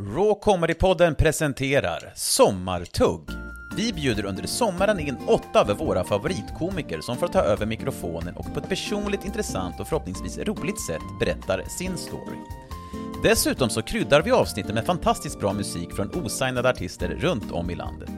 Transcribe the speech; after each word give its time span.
Raw 0.00 0.34
Comedy-podden 0.40 1.14
presenterar 1.14 2.12
Sommartugg. 2.14 3.20
Vi 3.76 3.92
bjuder 3.92 4.24
under 4.24 4.46
sommaren 4.46 5.00
in 5.00 5.16
åtta 5.26 5.60
av 5.60 5.76
våra 5.76 6.04
favoritkomiker 6.04 7.00
som 7.00 7.16
får 7.16 7.28
ta 7.28 7.38
över 7.38 7.66
mikrofonen 7.66 8.36
och 8.36 8.54
på 8.54 8.60
ett 8.60 8.68
personligt 8.68 9.24
intressant 9.24 9.80
och 9.80 9.88
förhoppningsvis 9.88 10.38
roligt 10.38 10.80
sätt 10.80 11.02
berättar 11.20 11.64
sin 11.68 11.96
story. 11.96 12.38
Dessutom 13.22 13.70
så 13.70 13.82
kryddar 13.82 14.22
vi 14.22 14.30
avsnitten 14.30 14.74
med 14.74 14.86
fantastiskt 14.86 15.40
bra 15.40 15.52
musik 15.52 15.92
från 15.92 16.24
osignade 16.24 16.70
artister 16.70 17.08
runt 17.08 17.52
om 17.52 17.70
i 17.70 17.74
landet. 17.74 18.10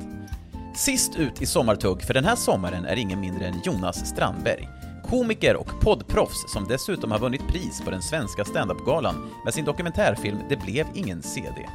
Sist 0.76 1.16
ut 1.16 1.42
i 1.42 1.46
Sommartugg 1.46 2.02
för 2.02 2.14
den 2.14 2.24
här 2.24 2.36
sommaren 2.36 2.84
är 2.84 2.96
ingen 2.96 3.20
mindre 3.20 3.46
än 3.46 3.60
Jonas 3.64 4.06
Strandberg. 4.06 4.68
Komiker 5.10 5.56
och 5.56 5.80
poddproffs 5.80 6.52
som 6.52 6.64
dessutom 6.68 7.10
har 7.10 7.18
vunnit 7.18 7.48
pris 7.48 7.82
på 7.84 7.90
den 7.90 8.02
svenska 8.02 8.44
standup-galan 8.44 9.30
med 9.44 9.54
sin 9.54 9.64
dokumentärfilm 9.64 10.38
Det 10.48 10.56
blev 10.56 10.86
ingen 10.94 11.22
CD. 11.22 11.68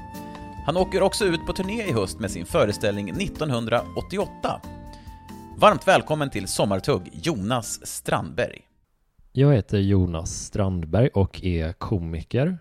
Han 0.66 0.78
åker 0.78 1.02
också 1.02 1.25
ut 1.25 1.45
på 1.45 1.53
turné 1.53 1.83
i 1.83 1.91
höst 1.91 2.19
med 2.19 2.31
sin 2.31 2.45
föreställning 2.45 3.09
1988. 3.09 4.61
Varmt 5.58 5.88
välkommen 5.88 6.30
till 6.30 6.47
Sommartugg, 6.47 7.09
Jonas 7.13 7.88
Strandberg. 7.88 8.61
Jag 9.31 9.53
heter 9.53 9.78
Jonas 9.78 10.45
Strandberg 10.45 11.08
och 11.08 11.44
är 11.44 11.73
komiker. 11.73 12.58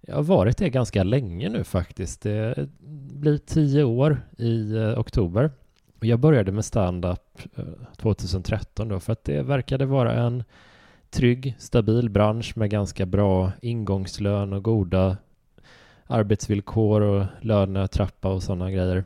Jag 0.00 0.14
har 0.14 0.22
varit 0.22 0.58
det 0.58 0.70
ganska 0.70 1.02
länge 1.02 1.48
nu 1.48 1.64
faktiskt. 1.64 2.22
Det 2.22 2.68
blir 3.12 3.38
tio 3.38 3.84
år 3.84 4.22
i 4.36 4.76
eh, 4.76 4.98
oktober. 4.98 5.50
Och 5.98 6.06
jag 6.06 6.20
började 6.20 6.52
med 6.52 6.64
stand-up 6.64 7.40
eh, 7.56 7.64
2013 7.96 8.88
då 8.88 9.00
för 9.00 9.12
att 9.12 9.24
det 9.24 9.42
verkade 9.42 9.86
vara 9.86 10.12
en 10.12 10.44
trygg, 11.10 11.56
stabil 11.58 12.10
bransch 12.10 12.52
med 12.56 12.70
ganska 12.70 13.06
bra 13.06 13.52
ingångslön 13.62 14.52
och 14.52 14.64
goda 14.64 15.16
arbetsvillkor 16.06 17.00
och 17.00 17.26
lönetrappa 17.40 18.28
och 18.28 18.42
sådana 18.42 18.70
grejer. 18.70 19.04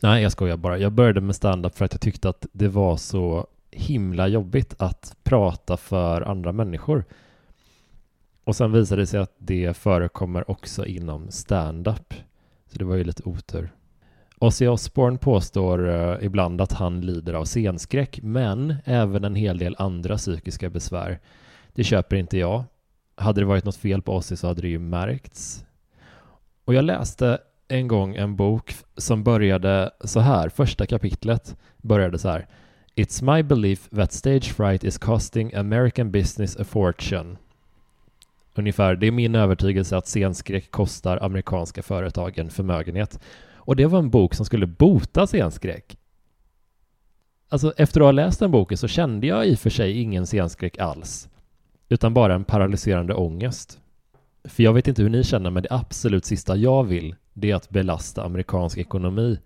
Nej, 0.00 0.22
jag 0.22 0.32
skojar 0.32 0.56
bara. 0.56 0.78
Jag 0.78 0.92
började 0.92 1.20
med 1.20 1.36
stand-up 1.36 1.76
för 1.76 1.84
att 1.84 1.92
jag 1.92 2.00
tyckte 2.00 2.28
att 2.28 2.46
det 2.52 2.68
var 2.68 2.96
så 2.96 3.46
himla 3.70 4.28
jobbigt 4.28 4.74
att 4.78 5.16
prata 5.22 5.76
för 5.76 6.22
andra 6.22 6.52
människor. 6.52 7.04
Och 8.44 8.56
sen 8.56 8.72
visade 8.72 9.02
det 9.02 9.06
sig 9.06 9.20
att 9.20 9.34
det 9.38 9.76
förekommer 9.76 10.50
också 10.50 10.86
inom 10.86 11.30
stand-up. 11.30 12.14
Så 12.66 12.78
det 12.78 12.84
var 12.84 12.96
ju 12.96 13.04
lite 13.04 13.22
otur. 13.24 13.70
Ozzy 14.38 14.66
Osbourne 14.66 15.18
påstår 15.18 15.88
uh, 15.88 16.24
ibland 16.24 16.60
att 16.60 16.72
han 16.72 17.00
lider 17.00 17.34
av 17.34 17.44
scenskräck, 17.44 18.20
men 18.22 18.74
även 18.84 19.24
en 19.24 19.34
hel 19.34 19.58
del 19.58 19.76
andra 19.78 20.16
psykiska 20.16 20.70
besvär. 20.70 21.20
Det 21.72 21.84
köper 21.84 22.16
inte 22.16 22.38
jag. 22.38 22.64
Hade 23.14 23.40
det 23.40 23.44
varit 23.44 23.64
något 23.64 23.76
fel 23.76 24.02
på 24.02 24.16
Ozzy 24.16 24.36
så 24.36 24.46
hade 24.46 24.60
det 24.60 24.68
ju 24.68 24.78
märkts. 24.78 25.64
Och 26.64 26.74
jag 26.74 26.84
läste 26.84 27.38
en 27.68 27.88
gång 27.88 28.16
en 28.16 28.36
bok 28.36 28.74
som 28.96 29.24
började 29.24 29.90
så 30.00 30.20
här, 30.20 30.48
första 30.48 30.86
kapitlet 30.86 31.56
började 31.76 32.18
så 32.18 32.28
här. 32.28 32.46
It's 32.94 33.34
my 33.34 33.42
belief 33.42 33.88
that 33.88 34.12
stage 34.12 34.54
fright 34.54 34.84
is 34.84 34.98
costing 34.98 35.54
American 35.54 36.10
business 36.10 36.56
a 36.56 36.64
fortune. 36.64 37.36
Ungefär, 38.54 38.96
det 38.96 39.06
är 39.06 39.10
min 39.10 39.34
övertygelse 39.34 39.96
att 39.96 40.06
scenskräck 40.06 40.70
kostar 40.70 41.18
amerikanska 41.22 41.82
företag 41.82 42.38
en 42.38 42.50
förmögenhet. 42.50 43.20
Och 43.66 43.76
det 43.76 43.86
var 43.86 43.98
en 43.98 44.10
bok 44.10 44.34
som 44.34 44.46
skulle 44.46 44.66
bota 44.66 45.26
scenskräck. 45.26 45.98
Alltså 47.48 47.72
efter 47.76 48.00
att 48.00 48.04
ha 48.04 48.12
läst 48.12 48.40
den 48.40 48.50
boken 48.50 48.78
så 48.78 48.88
kände 48.88 49.26
jag 49.26 49.46
i 49.46 49.54
och 49.54 49.58
för 49.58 49.70
sig 49.70 50.00
ingen 50.00 50.26
scenskräck 50.26 50.78
alls. 50.78 51.28
Utan 51.88 52.14
bara 52.14 52.34
en 52.34 52.44
paralyserande 52.44 53.14
ångest. 53.14 53.80
För 54.44 54.62
jag 54.62 54.72
vet 54.72 54.88
inte 54.88 55.02
hur 55.02 55.10
ni 55.10 55.24
känner, 55.24 55.50
men 55.50 55.62
det 55.62 55.68
absolut 55.72 56.24
sista 56.24 56.56
jag 56.56 56.84
vill, 56.84 57.14
det 57.32 57.50
är 57.50 57.54
att 57.54 57.70
belasta 57.70 58.24
amerikansk 58.24 58.78
ekonomi. 58.78 59.38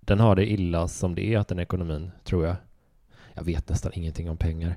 Den 0.00 0.20
har 0.20 0.36
det 0.36 0.50
illa 0.50 0.88
som 0.88 1.14
det 1.14 1.34
är, 1.34 1.38
att 1.38 1.48
den 1.48 1.58
ekonomin, 1.58 2.10
tror 2.24 2.46
jag. 2.46 2.56
Jag 3.34 3.44
vet 3.44 3.68
nästan 3.68 3.92
ingenting 3.94 4.30
om 4.30 4.36
pengar. 4.36 4.76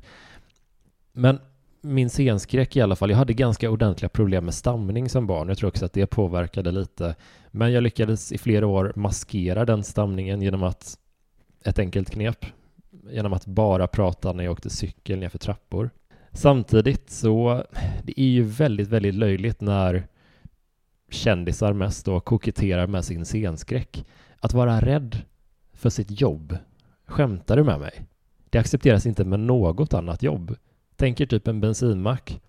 Men 1.11 1.39
min 1.83 2.09
scenskräck 2.09 2.75
i 2.75 2.81
alla 2.81 2.95
fall, 2.95 3.09
jag 3.09 3.17
hade 3.17 3.33
ganska 3.33 3.69
ordentliga 3.69 4.09
problem 4.09 4.45
med 4.45 4.53
stamning 4.53 5.09
som 5.09 5.27
barn. 5.27 5.47
Jag 5.47 5.57
tror 5.57 5.69
också 5.69 5.85
att 5.85 5.93
det 5.93 6.05
påverkade 6.05 6.71
lite. 6.71 7.15
Men 7.51 7.71
jag 7.71 7.83
lyckades 7.83 8.31
i 8.31 8.37
flera 8.37 8.67
år 8.67 8.93
maskera 8.95 9.65
den 9.65 9.83
stamningen 9.83 10.41
genom 10.41 10.63
att 10.63 10.97
ett 11.63 11.79
enkelt 11.79 12.09
knep, 12.09 12.45
genom 13.11 13.33
att 13.33 13.45
bara 13.45 13.87
prata 13.87 14.33
när 14.33 14.43
jag 14.43 14.51
åkte 14.51 14.69
cykel 14.69 15.19
nerför 15.19 15.37
trappor. 15.37 15.89
Samtidigt 16.31 17.09
så, 17.09 17.63
det 18.03 18.19
är 18.21 18.27
ju 18.27 18.43
väldigt, 18.43 18.87
väldigt 18.87 19.15
löjligt 19.15 19.61
när 19.61 20.07
kändisar 21.11 21.73
mest 21.73 22.05
då 22.05 22.19
koketterar 22.19 22.87
med 22.87 23.05
sin 23.05 23.25
scenskräck. 23.25 24.05
Att 24.39 24.53
vara 24.53 24.79
rädd 24.79 25.21
för 25.73 25.89
sitt 25.89 26.21
jobb. 26.21 26.57
Skämtar 27.05 27.57
du 27.57 27.63
med 27.63 27.79
mig? 27.79 28.05
Det 28.49 28.59
accepteras 28.59 29.05
inte 29.05 29.25
med 29.25 29.39
något 29.39 29.93
annat 29.93 30.23
jobb. 30.23 30.55
Tänker 31.03 31.25
typ 31.25 31.47
en 31.47 31.61
bensinmack. 31.61 32.41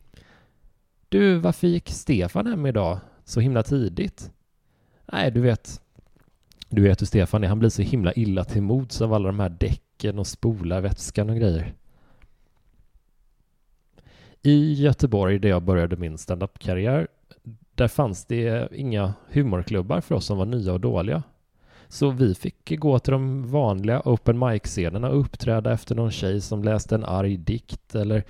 Du, 1.08 1.38
varför 1.38 1.66
gick 1.66 1.90
Stefan 1.90 2.46
hem 2.46 2.66
idag 2.66 2.98
så 3.24 3.40
himla 3.40 3.62
tidigt? 3.62 4.30
Nej, 5.12 5.30
du 5.30 5.40
vet, 5.40 5.82
du 6.68 6.82
vet 6.82 7.00
hur 7.00 7.06
Stefan 7.06 7.44
är. 7.44 7.48
Han 7.48 7.58
blir 7.58 7.68
så 7.68 7.82
himla 7.82 8.12
illa 8.12 8.44
till 8.44 8.62
mods 8.62 9.00
av 9.00 9.12
alla 9.12 9.26
de 9.26 9.40
här 9.40 9.48
däcken 9.48 10.18
och 10.18 10.26
spolarvätskan 10.26 11.30
och 11.30 11.36
grejer. 11.36 11.74
I 14.42 14.72
Göteborg, 14.72 15.38
där 15.38 15.48
jag 15.48 15.62
började 15.62 15.96
min 15.96 16.18
standup-karriär, 16.18 17.08
där 17.74 17.88
fanns 17.88 18.24
det 18.24 18.68
inga 18.72 19.14
humorklubbar 19.28 20.00
för 20.00 20.14
oss 20.14 20.26
som 20.26 20.38
var 20.38 20.46
nya 20.46 20.72
och 20.72 20.80
dåliga. 20.80 21.22
Så 21.94 22.10
vi 22.10 22.34
fick 22.34 22.78
gå 22.78 22.98
till 22.98 23.12
de 23.12 23.50
vanliga 23.50 24.02
open 24.04 24.38
mic-scenerna 24.38 25.08
och 25.08 25.20
uppträda 25.20 25.72
efter 25.72 25.94
någon 25.94 26.10
tjej 26.10 26.40
som 26.40 26.64
läste 26.64 26.94
en 26.94 27.04
arg 27.04 27.36
dikt 27.36 27.94
eller 27.94 28.24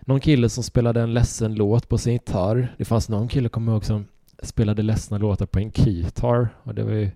någon 0.00 0.20
kille 0.20 0.48
som 0.48 0.64
spelade 0.64 1.00
en 1.00 1.14
ledsen 1.14 1.54
låt 1.54 1.88
på 1.88 1.98
sin 1.98 2.12
gitarr. 2.12 2.74
Det 2.78 2.84
fanns 2.84 3.08
någon 3.08 3.28
kille, 3.28 3.48
kommer 3.48 3.72
jag 3.72 3.76
ihåg, 3.76 3.84
som 3.84 4.06
spelade 4.42 4.82
ledsna 4.82 5.18
låtar 5.18 5.46
på 5.46 5.58
en 5.58 5.72
keytar 5.72 6.48
och 6.62 6.74
det 6.74 6.82
var 6.82 6.92
ju 6.92 7.10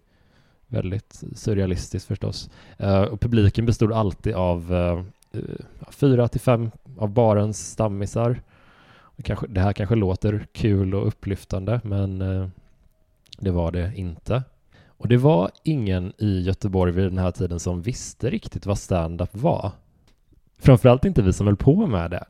väldigt 0.66 1.22
surrealistiskt 1.34 2.08
förstås. 2.08 2.50
Uh, 2.80 3.02
och 3.02 3.20
publiken 3.20 3.66
bestod 3.66 3.92
alltid 3.92 4.34
av 4.34 4.72
uh, 4.72 5.02
fyra 5.90 6.28
till 6.28 6.40
fem 6.40 6.70
av 6.98 7.08
barens 7.08 7.70
stammisar. 7.70 8.42
Kanske, 9.22 9.46
det 9.46 9.60
här 9.60 9.72
kanske 9.72 9.94
låter 9.94 10.46
kul 10.52 10.94
och 10.94 11.06
upplyftande, 11.06 11.80
men 11.84 12.22
uh, 12.22 12.48
det 13.38 13.50
var 13.50 13.72
det 13.72 13.92
inte. 13.96 14.42
Och 15.00 15.08
det 15.08 15.16
var 15.16 15.50
ingen 15.62 16.12
i 16.18 16.40
Göteborg 16.40 16.92
vid 16.92 17.04
den 17.04 17.18
här 17.18 17.30
tiden 17.30 17.60
som 17.60 17.82
visste 17.82 18.30
riktigt 18.30 18.66
vad 18.66 18.78
stand-up 18.78 19.30
var. 19.32 19.72
Framförallt 20.58 21.04
inte 21.04 21.22
vi 21.22 21.32
som 21.32 21.46
höll 21.46 21.56
på 21.56 21.86
med 21.86 22.10
det. 22.10 22.24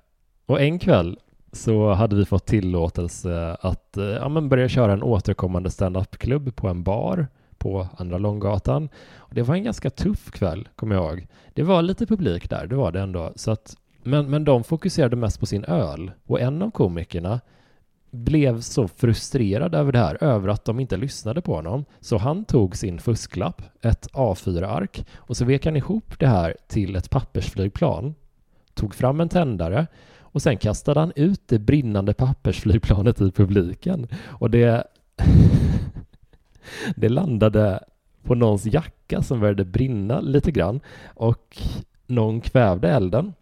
Och 0.46 0.60
en 0.60 0.78
kväll 0.78 1.18
så 1.52 1.92
hade 1.92 2.16
vi 2.16 2.24
fått 2.24 2.46
tillåtelse 2.46 3.56
att 3.60 3.96
eh, 3.96 4.04
ja, 4.04 4.28
men 4.28 4.48
börja 4.48 4.68
köra 4.68 4.92
en 4.92 5.02
återkommande 5.02 5.70
stand-up-klubb 5.70 6.56
på 6.56 6.68
en 6.68 6.82
bar 6.82 7.26
på 7.58 7.88
Andra 7.96 8.18
Långgatan. 8.18 8.88
Och 9.16 9.34
det 9.34 9.42
var 9.42 9.54
en 9.54 9.64
ganska 9.64 9.90
tuff 9.90 10.30
kväll, 10.30 10.68
kommer 10.76 10.94
jag 10.94 11.04
ihåg. 11.04 11.26
Det 11.54 11.62
var 11.62 11.82
lite 11.82 12.06
publik 12.06 12.50
där, 12.50 12.66
det 12.66 12.76
var 12.76 12.92
det 12.92 13.00
ändå. 13.00 13.32
Så 13.36 13.50
att, 13.50 13.76
men, 14.02 14.30
men 14.30 14.44
de 14.44 14.64
fokuserade 14.64 15.16
mest 15.16 15.40
på 15.40 15.46
sin 15.46 15.64
öl. 15.64 16.10
Och 16.26 16.40
en 16.40 16.62
av 16.62 16.70
komikerna 16.70 17.40
blev 18.10 18.60
så 18.60 18.88
frustrerad 18.88 19.74
över 19.74 19.92
det 19.92 19.98
här, 19.98 20.24
över 20.24 20.48
att 20.48 20.64
de 20.64 20.80
inte 20.80 20.96
lyssnade 20.96 21.40
på 21.40 21.54
honom. 21.54 21.84
Så 22.00 22.18
han 22.18 22.44
tog 22.44 22.76
sin 22.76 22.98
fusklapp, 22.98 23.62
ett 23.82 24.08
A4-ark, 24.12 25.06
och 25.16 25.36
så 25.36 25.44
vek 25.44 25.64
han 25.64 25.76
ihop 25.76 26.18
det 26.18 26.26
här 26.26 26.56
till 26.68 26.96
ett 26.96 27.10
pappersflygplan, 27.10 28.14
tog 28.74 28.94
fram 28.94 29.20
en 29.20 29.28
tändare 29.28 29.86
och 30.32 30.42
sen 30.42 30.56
kastade 30.56 31.00
han 31.00 31.12
ut 31.16 31.48
det 31.48 31.58
brinnande 31.58 32.14
pappersflygplanet 32.14 33.20
i 33.20 33.30
publiken. 33.30 34.06
Och 34.26 34.50
det, 34.50 34.84
det 36.96 37.08
landade 37.08 37.80
på 38.22 38.34
någons 38.34 38.66
jacka 38.66 39.22
som 39.22 39.40
började 39.40 39.64
brinna 39.64 40.20
lite 40.20 40.50
grann 40.50 40.80
och 41.06 41.58
någon 42.06 42.40
kvävde 42.40 42.88
elden. 42.88 43.32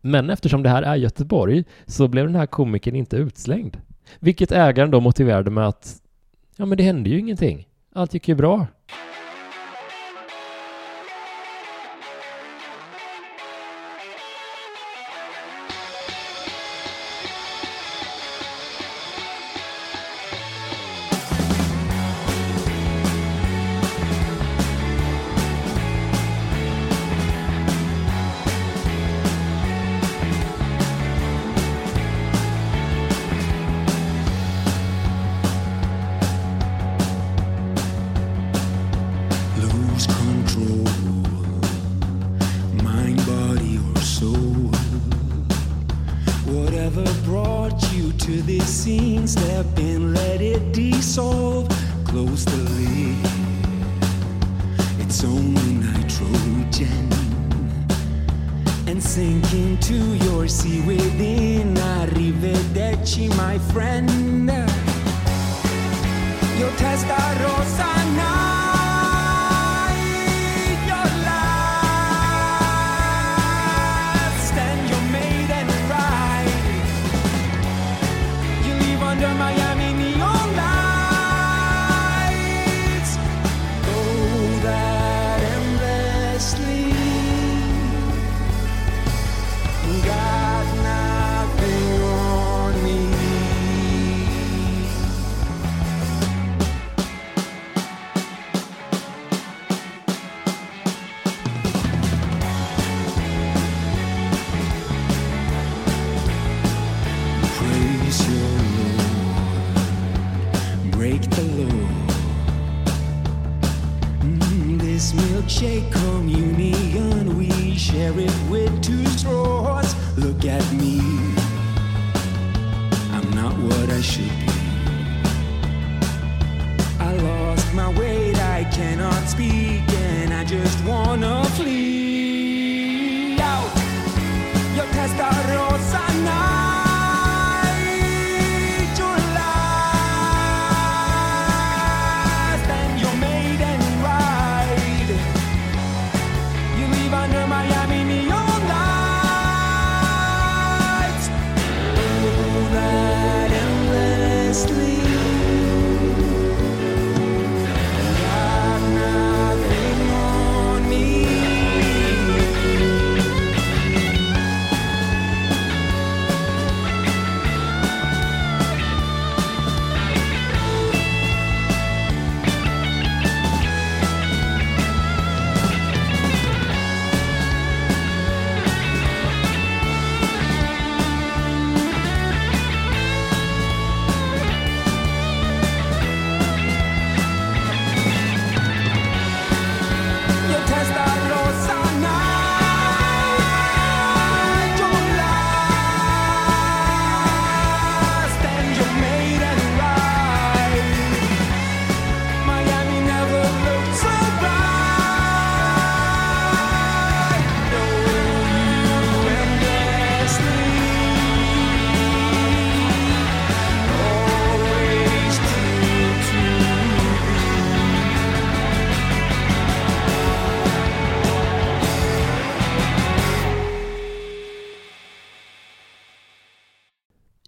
Men 0.00 0.30
eftersom 0.30 0.62
det 0.62 0.68
här 0.68 0.82
är 0.82 0.96
Göteborg 0.96 1.64
så 1.86 2.08
blev 2.08 2.26
den 2.26 2.34
här 2.34 2.46
komikern 2.46 2.96
inte 2.96 3.16
utslängd. 3.16 3.76
Vilket 4.20 4.52
ägaren 4.52 4.90
då 4.90 5.00
motiverade 5.00 5.50
med 5.50 5.66
att 5.66 6.02
ja, 6.56 6.66
men 6.66 6.78
det 6.78 6.84
hände 6.84 7.10
ju 7.10 7.18
ingenting. 7.18 7.68
Allt 7.92 8.14
gick 8.14 8.28
ju 8.28 8.34
bra. 8.34 8.66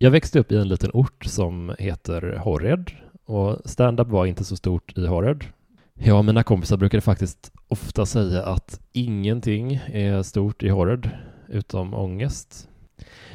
Jag 0.02 0.10
växte 0.10 0.38
upp 0.38 0.52
i 0.52 0.56
en 0.56 0.68
liten 0.68 0.90
ort 0.92 1.24
som 1.24 1.74
heter 1.78 2.36
Horred 2.36 2.90
och 3.24 3.58
stand-up 3.64 4.08
var 4.08 4.26
inte 4.26 4.44
så 4.44 4.56
stort 4.56 4.98
i 4.98 5.06
Horred. 5.06 5.44
Jag 5.94 6.18
och 6.18 6.24
mina 6.24 6.42
kompisar 6.42 6.76
brukade 6.76 7.00
faktiskt 7.00 7.52
ofta 7.68 8.06
säga 8.06 8.42
att 8.42 8.80
ingenting 8.92 9.74
är 9.86 10.22
stort 10.22 10.62
i 10.62 10.68
Horred 10.68 11.10
utom 11.48 11.94
ångest. 11.94 12.68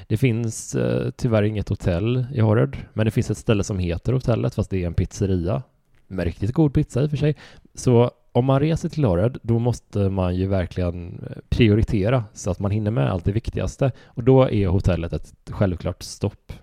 Det 0.07 0.17
finns 0.17 0.75
eh, 0.75 1.12
tyvärr 1.17 1.43
inget 1.43 1.69
hotell 1.69 2.25
i 2.33 2.39
Horred, 2.39 2.77
men 2.93 3.05
det 3.05 3.12
finns 3.12 3.31
ett 3.31 3.38
ställe 3.38 3.63
som 3.63 3.79
heter 3.79 4.13
hotellet 4.13 4.55
fast 4.55 4.69
det 4.69 4.83
är 4.83 4.88
en 4.88 4.93
pizzeria 4.93 5.63
med 6.07 6.25
riktigt 6.25 6.53
god 6.53 6.74
pizza 6.74 7.03
i 7.03 7.05
och 7.05 7.09
för 7.09 7.17
sig. 7.17 7.36
Så 7.75 8.12
om 8.38 8.46
man 8.46 8.60
reser 8.60 8.89
till 8.89 9.06
Horred, 9.06 9.38
då 9.41 9.60
måste 9.60 10.10
man 10.10 10.36
ju 10.36 10.48
verkligen 10.48 11.24
eh, 11.29 11.38
prioritera 11.50 12.24
så 12.34 12.51
att 12.51 12.60
man 12.60 12.72
hinner 12.72 12.91
med 12.91 13.12
allt 13.12 13.25
det 13.25 13.32
viktigaste. 13.32 13.91
Och 14.06 14.24
då 14.24 14.51
är 14.51 14.67
hotellet 14.67 15.13
ett 15.13 15.34
självklart 15.50 16.03
stopp. 16.03 16.53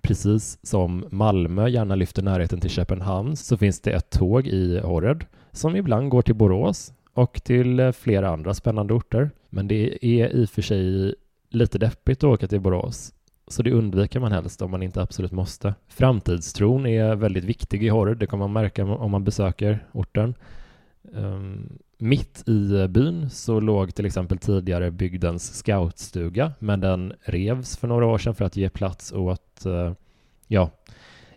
Precis 0.00 0.58
som 0.62 1.04
Malmö 1.10 1.68
gärna 1.68 1.94
lyfter 1.94 2.22
närheten 2.22 2.60
till 2.60 2.70
Köpenhamn 2.70 3.36
så 3.36 3.56
finns 3.56 3.80
det 3.80 3.90
ett 3.90 4.10
tåg 4.10 4.46
i 4.46 4.78
Horred 4.78 5.24
som 5.52 5.76
ibland 5.76 6.10
går 6.10 6.22
till 6.22 6.34
Borås 6.34 6.92
och 7.14 7.42
till 7.44 7.80
eh, 7.80 7.92
flera 7.92 8.30
andra 8.30 8.54
spännande 8.54 8.94
orter. 8.94 9.30
Men 9.50 9.68
det 9.68 10.06
är 10.06 10.28
i 10.28 10.44
och 10.44 10.50
för 10.50 10.62
sig 10.62 11.14
lite 11.50 11.78
deppigt 11.78 12.18
att 12.18 12.30
åka 12.30 12.46
till 12.46 12.60
Borås 12.60 13.12
så 13.46 13.62
det 13.62 13.72
undviker 13.72 14.20
man 14.20 14.32
helst 14.32 14.62
om 14.62 14.70
man 14.70 14.82
inte 14.82 15.02
absolut 15.02 15.32
måste. 15.32 15.74
Framtidstron 15.88 16.86
är 16.86 17.14
väldigt 17.14 17.44
viktig 17.44 17.84
i 17.84 17.88
Horred, 17.88 18.18
det 18.18 18.26
kommer 18.26 18.48
man 18.48 18.62
märka 18.62 18.84
om 18.84 19.10
man 19.10 19.24
besöker 19.24 19.86
orten. 19.92 20.34
Um, 21.02 21.78
mitt 21.98 22.48
i 22.48 22.80
eh, 22.80 22.86
byn 22.86 23.30
så 23.30 23.60
låg 23.60 23.94
till 23.94 24.06
exempel 24.06 24.38
tidigare 24.38 24.90
bygdens 24.90 25.54
scoutstuga, 25.54 26.52
men 26.58 26.80
den 26.80 27.12
revs 27.22 27.76
för 27.76 27.88
några 27.88 28.06
år 28.06 28.18
sedan 28.18 28.34
för 28.34 28.44
att 28.44 28.56
ge 28.56 28.68
plats 28.68 29.12
åt, 29.12 29.66
uh, 29.66 29.92
ja, 30.46 30.70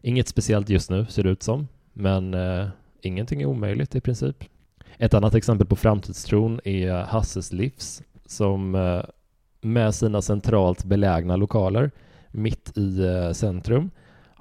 inget 0.01 0.27
speciellt 0.27 0.69
just 0.69 0.89
nu 0.89 1.05
ser 1.05 1.24
det 1.24 1.29
ut 1.29 1.43
som, 1.43 1.67
men 1.93 2.34
uh, 2.34 2.67
ingenting 3.01 3.41
är 3.41 3.45
omöjligt 3.45 3.95
i 3.95 4.01
princip. 4.01 4.43
Ett 4.98 5.13
annat 5.13 5.36
exempel 5.36 5.67
på 5.67 5.75
framtidstron 5.75 6.60
är 6.63 6.93
Hasses 6.93 7.53
Livs 7.53 8.03
som 8.25 8.75
uh, 8.75 9.03
med 9.62 9.95
sina 9.95 10.22
centralt 10.22 10.84
belägna 10.84 11.36
lokaler 11.36 11.91
mitt 12.31 12.77
i 12.77 13.01
centrum 13.34 13.91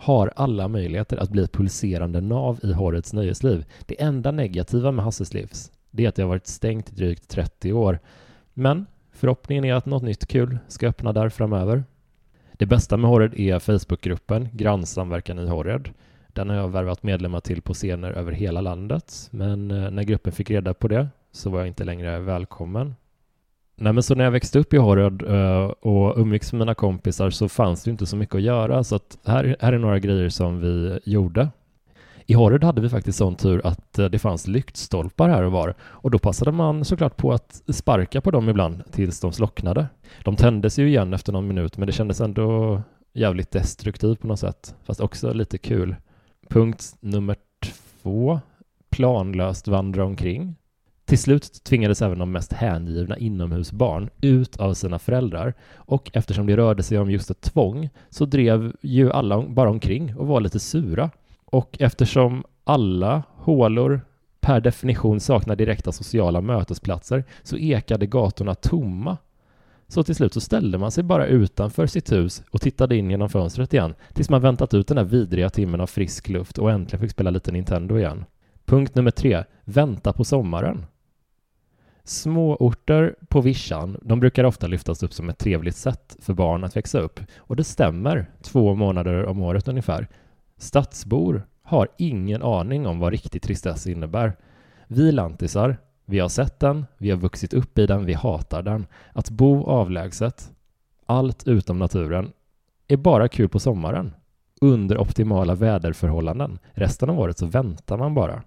har 0.04 0.32
alla 0.37 0.68
möjligheter 0.68 1.16
att 1.16 1.30
bli 1.30 1.42
ett 1.42 1.52
pulserande 1.52 2.20
nav 2.20 2.61
i 2.62 2.73
Horreds 2.73 3.12
nöjesliv. 3.12 3.64
Det 3.87 4.02
enda 4.02 4.30
negativa 4.30 4.90
med 4.90 5.04
Hasses 5.04 5.34
Livs 5.34 5.70
det 5.96 6.04
är 6.04 6.08
att 6.08 6.14
det 6.14 6.23
har 6.23 6.28
varit 6.28 6.46
stängt 6.46 6.92
i 6.92 6.94
drygt 6.94 7.28
30 7.28 7.73
år. 7.73 7.99
Men 8.54 8.87
förhoppningen 9.12 9.64
är 9.64 9.75
att 9.75 9.87
något 9.87 10.02
nytt 10.02 10.26
kul 10.26 10.58
ska 10.68 10.88
öppna 10.88 11.12
där 11.12 11.28
framöver. 11.28 11.84
Det 12.52 12.66
bästa 12.66 12.96
med 12.96 13.11
Horred 13.11 13.34
är 13.34 13.58
Facebookgruppen 13.58 14.49
Grannsamverkan 14.52 15.38
i 15.38 15.46
Horred. 15.46 15.90
Den 16.28 16.49
har 16.49 16.56
jag 16.56 16.68
värvat 16.68 17.02
medlemmar 17.02 17.40
till 17.40 17.62
på 17.62 17.75
scener 17.75 18.11
över 18.11 18.32
hela 18.32 18.61
landet, 18.61 19.28
men 19.30 19.70
eh, 19.70 19.90
när 19.90 20.02
gruppen 20.02 20.32
fick 20.32 20.50
reda 20.50 20.75
på 20.75 20.88
det 20.88 21.08
så 21.32 21.50
var 21.50 21.58
jag 21.58 21.68
inte 21.68 21.84
längre 21.84 22.18
välkommen. 22.18 22.94
Nej, 23.76 23.92
men 23.92 24.02
så 24.02 24.14
när 24.14 24.24
jag 24.24 24.30
växte 24.30 24.58
upp 24.58 24.74
i 24.74 24.76
Horröd 24.76 25.22
eh, 25.22 25.64
och 25.64 26.18
umgicks 26.18 26.52
med 26.52 26.58
mina 26.58 26.74
kompisar 26.74 27.30
så 27.30 27.48
fanns 27.48 27.84
det 27.84 27.90
inte 27.90 28.06
så 28.06 28.16
mycket 28.16 28.34
att 28.34 28.42
göra, 28.42 28.84
så 28.84 28.96
att 28.96 29.18
här, 29.24 29.56
här 29.60 29.72
är 29.72 29.78
några 29.78 29.98
grejer 29.98 30.28
som 30.28 30.60
vi 30.60 30.98
gjorde. 31.04 31.48
I 32.26 32.34
Horröd 32.34 32.64
hade 32.64 32.80
vi 32.80 32.88
faktiskt 32.88 33.18
sån 33.18 33.34
tur 33.34 33.60
att 33.66 33.98
eh, 33.98 34.06
det 34.06 34.18
fanns 34.18 34.46
lyktstolpar 34.46 35.28
här 35.28 35.42
och 35.42 35.52
var 35.52 35.74
och 35.82 36.10
då 36.10 36.18
passade 36.18 36.52
man 36.52 36.84
såklart 36.84 37.16
på 37.16 37.32
att 37.32 37.62
sparka 37.68 38.20
på 38.20 38.30
dem 38.30 38.48
ibland 38.48 38.92
tills 38.92 39.20
de 39.20 39.32
slocknade. 39.32 39.86
De 40.24 40.36
tändes 40.36 40.78
ju 40.78 40.88
igen 40.88 41.14
efter 41.14 41.32
någon 41.32 41.48
minut 41.48 41.76
men 41.76 41.86
det 41.86 41.92
kändes 41.92 42.20
ändå 42.20 42.82
jävligt 43.12 43.50
destruktivt 43.50 44.20
på 44.20 44.26
något 44.26 44.40
sätt, 44.40 44.74
fast 44.84 45.00
också 45.00 45.32
lite 45.32 45.58
kul. 45.58 45.96
Punkt 46.48 46.96
nummer 47.00 47.36
två. 48.02 48.40
Planlöst 48.90 49.68
vandra 49.68 50.04
omkring. 50.04 50.56
Till 51.04 51.18
slut 51.18 51.64
tvingades 51.64 52.02
även 52.02 52.18
de 52.18 52.32
mest 52.32 52.52
hängivna 52.52 53.18
inomhusbarn 53.18 54.11
ut 54.20 54.56
av 54.56 54.75
sina 54.75 54.99
föräldrar 54.99 55.54
och 55.75 56.11
eftersom 56.12 56.46
det 56.46 56.56
rörde 56.56 56.82
sig 56.82 56.99
om 56.99 57.11
just 57.11 57.30
ett 57.30 57.40
tvång 57.40 57.90
så 58.11 58.25
drev 58.25 58.73
ju 58.80 59.12
alla 59.12 59.42
bara 59.42 59.70
omkring 59.70 60.16
och 60.16 60.26
var 60.26 60.40
lite 60.40 60.61
sura. 60.61 61.11
Och 61.44 61.76
eftersom 61.80 62.44
alla 62.64 63.23
hålor 63.37 64.00
per 64.40 64.61
definition 64.61 65.20
saknar 65.20 65.56
direkta 65.56 65.92
sociala 65.92 66.40
mötesplatser 66.40 67.25
så 67.42 67.56
ekade 67.56 68.06
gatorna 68.06 68.54
tomma. 68.54 69.16
Så 69.88 70.02
till 70.02 70.14
slut 70.14 70.34
så 70.34 70.40
ställde 70.40 70.78
man 70.78 70.90
sig 70.90 71.04
bara 71.04 71.26
utanför 71.26 71.87
sitt 71.87 72.12
hus 72.12 72.42
och 72.50 72.61
tittade 72.61 72.96
in 72.96 73.11
genom 73.11 73.28
fönstret 73.28 73.75
igen 73.75 73.94
tills 74.12 74.30
man 74.30 74.40
väntat 74.42 74.75
ut 74.75 74.88
den 74.88 74.96
där 74.96 75.04
vidriga 75.04 75.50
timmen 75.50 75.80
av 75.80 75.87
frisk 75.87 76.28
luft 76.28 76.58
och 76.58 76.70
äntligen 76.70 77.00
fick 77.00 77.11
spela 77.11 77.30
lite 77.30 77.52
Nintendo 77.52 77.99
igen. 77.99 78.25
Punkt 78.64 78.94
nummer 78.94 79.11
tre. 79.11 79.44
Vänta 79.64 80.12
på 80.12 80.25
sommaren. 80.25 80.87
Småorter 82.06 83.16
på 83.28 83.40
vischan, 83.40 83.99
de 84.02 84.20
brukar 84.20 84.44
ofta 84.44 84.66
lyftas 84.66 85.02
upp 85.02 85.12
som 85.12 85.28
ett 85.28 85.38
trevligt 85.38 85.76
sätt 85.76 86.16
för 86.20 86.34
barn 86.34 86.64
att 86.64 86.76
växa 86.76 86.99
upp. 87.00 87.20
Och 87.38 87.56
det 87.56 87.64
stämmer, 87.64 88.30
två 88.42 88.75
månader 88.75 89.26
om 89.26 89.42
året 89.42 89.68
ungefär. 89.68 90.08
Stadsbor 90.56 91.46
har 91.62 91.88
ingen 91.99 92.42
aning 92.42 92.87
om 92.87 92.99
vad 92.99 93.12
riktig 93.12 93.42
tristess 93.42 93.87
innebär. 93.87 94.37
Vi 94.87 95.12
lantisar, 95.12 95.76
vi 96.04 96.18
har 96.18 96.28
sett 96.28 96.61
den, 96.61 96.87
vi 96.99 97.11
har 97.11 97.18
vuxit 97.18 97.54
upp 97.54 97.78
i 97.78 97.87
den, 97.87 98.04
vi 98.04 98.12
hatar 98.12 98.62
den. 98.62 98.87
Att 99.12 99.30
bo 99.30 99.64
avlägset, 99.64 100.50
allt 101.06 101.49
utom 101.49 101.78
naturen, 101.78 102.32
är 102.88 102.96
bara 102.96 103.28
kul 103.28 103.49
på 103.49 103.58
sommaren. 103.58 104.14
Under 104.61 104.99
optimala 104.99 105.54
väderförhållanden. 105.54 106.58
Resten 106.73 107.11
av 107.11 107.20
året 107.20 107.38
så 107.38 107.46
väntar 107.46 107.99
man 107.99 108.14
bara. 108.14 108.42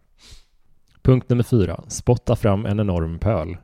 Punkt 1.08 1.30
nummer 1.30 1.44
fyra. 1.44 1.84
Spotta 1.88 2.36
fram 2.36 2.66
en 2.66 2.80
enorm 2.80 3.20
pöl. 3.20 3.58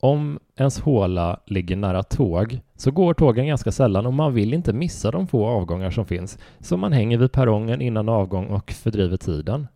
Om 0.00 0.38
ens 0.56 0.80
håla 0.80 1.40
ligger 1.46 1.76
nära 1.76 2.02
tåg 2.02 2.60
så 2.76 2.90
går 2.90 3.14
tågen 3.14 3.46
ganska 3.46 3.72
sällan 3.72 4.06
och 4.06 4.14
man 4.14 4.34
vill 4.34 4.54
inte 4.54 4.72
missa 4.72 5.10
de 5.10 5.26
få 5.26 5.46
avgångar 5.46 5.90
som 5.90 6.06
finns 6.06 6.38
så 6.60 6.76
man 6.76 6.92
hänger 6.92 7.18
vid 7.18 7.32
perrongen 7.32 7.80
innan 7.80 8.08
avgång 8.08 8.46
och 8.46 8.70
fördriver 8.70 9.16
tiden. 9.16 9.66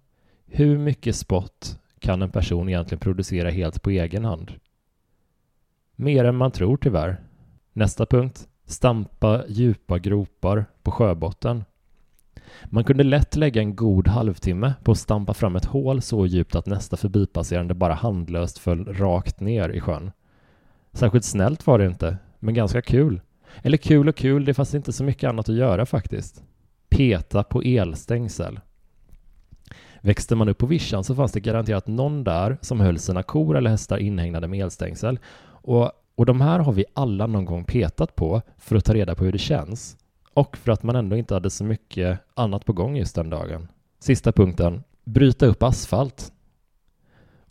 Hur 0.46 0.78
mycket 0.78 1.16
spott 1.16 1.78
kan 1.98 2.22
en 2.22 2.30
person 2.30 2.68
egentligen 2.68 3.00
producera 3.00 3.50
helt 3.50 3.82
på 3.82 3.90
egen 3.90 4.24
hand? 4.24 4.52
Mer 5.96 6.24
än 6.24 6.36
man 6.36 6.50
tror 6.50 6.76
tyvärr. 6.76 7.20
Nästa 7.72 8.06
punkt. 8.06 8.48
Stampa 8.64 9.44
djupa 9.48 9.98
gropar 9.98 10.64
på 10.82 10.90
sjöbotten. 10.90 11.64
Man 12.64 12.84
kunde 12.84 13.04
lätt 13.04 13.36
lägga 13.36 13.60
en 13.60 13.76
god 13.76 14.08
halvtimme 14.08 14.74
på 14.84 14.92
att 14.92 14.98
stampa 14.98 15.34
fram 15.34 15.56
ett 15.56 15.64
hål 15.64 16.02
så 16.02 16.26
djupt 16.26 16.54
att 16.54 16.66
nästa 16.66 16.96
förbipasserande 16.96 17.74
bara 17.74 17.94
handlöst 17.94 18.58
föll 18.58 18.84
rakt 18.84 19.40
ner 19.40 19.68
i 19.68 19.80
sjön. 19.80 20.10
Särskilt 20.92 21.24
snällt 21.24 21.66
var 21.66 21.78
det 21.78 21.86
inte, 21.86 22.16
men 22.38 22.54
ganska 22.54 22.82
kul. 22.82 23.20
Eller 23.62 23.76
kul 23.76 24.08
och 24.08 24.16
kul, 24.16 24.44
det 24.44 24.54
fanns 24.54 24.74
inte 24.74 24.92
så 24.92 25.04
mycket 25.04 25.28
annat 25.28 25.48
att 25.48 25.54
göra 25.54 25.86
faktiskt. 25.86 26.42
Peta 26.88 27.42
på 27.42 27.62
elstängsel. 27.62 28.60
Växte 30.00 30.34
man 30.34 30.48
upp 30.48 30.58
på 30.58 30.66
vischan 30.66 31.04
så 31.04 31.14
fanns 31.14 31.32
det 31.32 31.40
garanterat 31.40 31.86
någon 31.86 32.24
där 32.24 32.58
som 32.60 32.80
höll 32.80 32.98
sina 32.98 33.22
kor 33.22 33.56
eller 33.56 33.70
hästar 33.70 33.98
inhägnade 33.98 34.48
med 34.48 34.60
elstängsel. 34.60 35.18
Och, 35.46 35.92
och 36.14 36.26
de 36.26 36.40
här 36.40 36.58
har 36.58 36.72
vi 36.72 36.84
alla 36.94 37.26
någon 37.26 37.44
gång 37.44 37.64
petat 37.64 38.16
på 38.16 38.42
för 38.58 38.76
att 38.76 38.84
ta 38.84 38.94
reda 38.94 39.14
på 39.14 39.24
hur 39.24 39.32
det 39.32 39.38
känns. 39.38 39.96
Och 40.36 40.56
för 40.56 40.72
att 40.72 40.82
man 40.82 40.96
ändå 40.96 41.16
inte 41.16 41.34
hade 41.34 41.50
så 41.50 41.64
mycket 41.64 42.20
annat 42.34 42.64
på 42.64 42.72
gång 42.72 42.96
just 42.96 43.14
den 43.14 43.30
dagen. 43.30 43.68
Sista 43.98 44.32
punkten. 44.32 44.82
Bryta 45.04 45.46
upp 45.46 45.62
asfalt. 45.62 46.32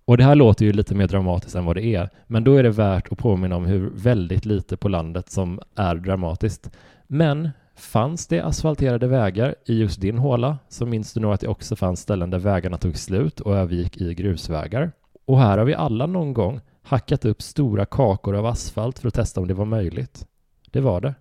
Och 0.06 0.18
det 0.18 0.24
här 0.24 0.36
låter 0.36 0.66
ju 0.66 0.74
lite 0.74 0.96
mer 0.96 1.08
dramatiskt 1.08 1.56
än 1.56 1.66
vad 1.66 1.76
det 1.76 1.86
är, 1.86 2.10
men 2.28 2.44
då 2.44 2.56
är 2.56 2.64
det 2.64 2.70
värt 2.70 3.12
att 3.12 3.18
påminna 3.18 3.56
om 3.56 3.66
hur 3.66 3.90
väldigt 3.96 4.46
lite 4.46 4.78
på 4.78 4.90
landet 4.90 5.30
som 5.30 5.60
är 5.76 5.96
dramatiskt. 5.96 6.72
Men 7.08 7.50
fanns 7.76 8.28
det 8.28 8.40
asfalterade 8.40 9.08
vägar 9.08 9.56
i 9.66 9.80
just 9.80 10.02
din 10.02 10.18
håla 10.18 10.58
så 10.70 10.86
minns 10.86 11.14
du 11.14 11.20
nog 11.20 11.34
att 11.34 11.42
det 11.42 11.48
också 11.48 11.76
fanns 11.76 12.00
ställen 12.00 12.30
där 12.30 12.40
vägarna 12.40 12.78
tog 12.78 12.98
slut 12.98 13.40
och 13.40 13.56
övergick 13.56 13.98
i 13.98 14.14
grusvägar. 14.14 14.92
Och 15.26 15.40
här 15.40 15.58
har 15.58 15.66
vi 15.66 15.74
alla 15.74 16.06
någon 16.06 16.34
gång 16.34 16.62
hackat 16.82 17.26
upp 17.26 17.42
stora 17.42 17.86
kakor 17.86 18.36
av 18.36 18.46
asfalt 18.46 19.00
för 19.00 19.08
att 19.08 19.14
testa 19.14 19.42
om 19.42 19.48
det 19.48 19.54
var 19.54 19.66
möjligt. 19.66 20.28
Det 20.72 20.82
var 20.82 21.02
det. 21.02 21.14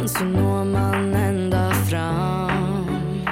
Ibland 0.00 0.18
så 0.18 0.24
når 0.24 0.64
man 0.64 1.14
ända 1.14 1.70
fram. 1.70 3.24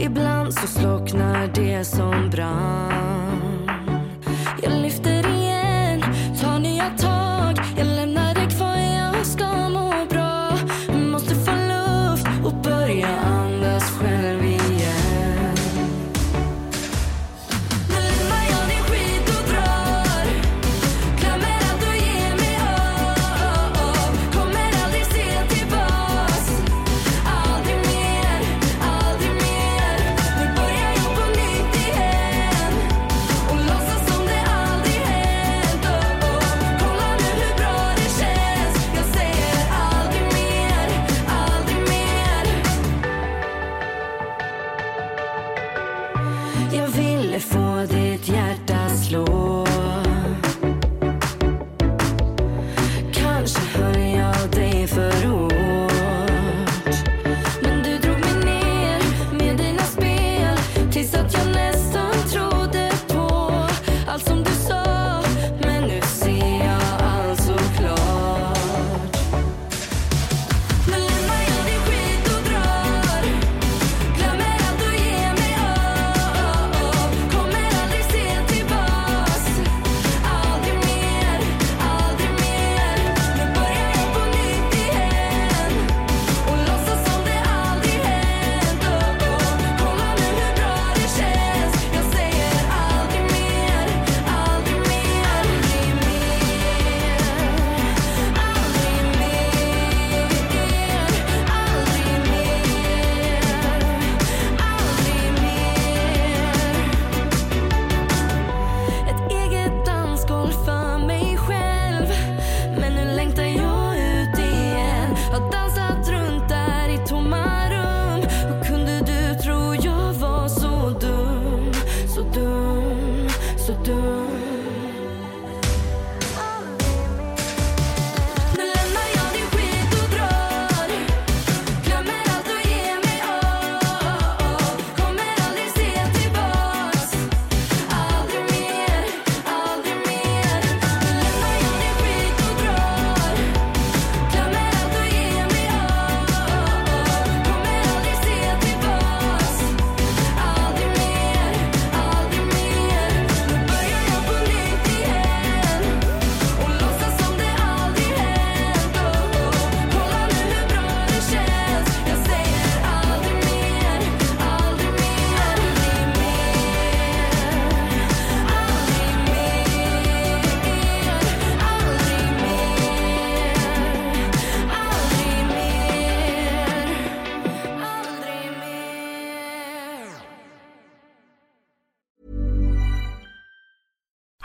Ibland 0.00 0.54
så 0.54 0.66
slocknar 0.66 1.50
det 1.54 1.84
som 1.84 2.30
brann. 2.30 2.87
Jag 46.72 46.88
ville 46.88 47.40
få 47.40 47.86
ditt 47.94 48.28
hjärta. 48.28 48.67